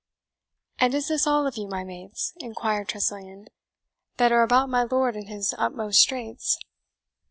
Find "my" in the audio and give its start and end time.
1.67-1.83, 4.67-4.81